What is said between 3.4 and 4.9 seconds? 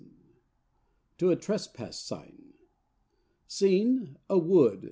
Scene, _A Wood.